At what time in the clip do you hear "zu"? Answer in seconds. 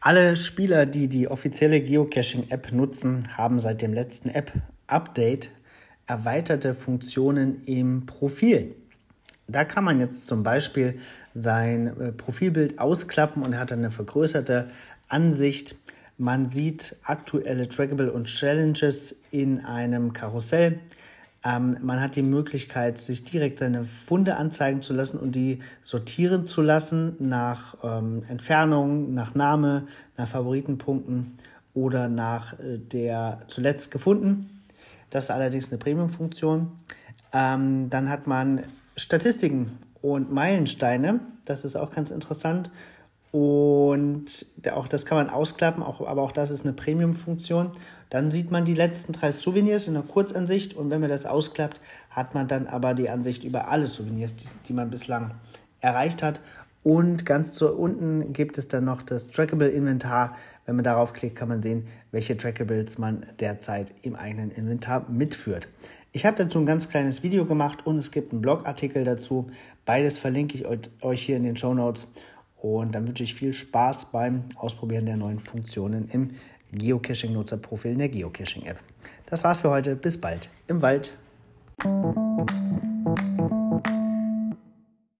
24.82-24.92, 26.46-26.60, 57.54-57.74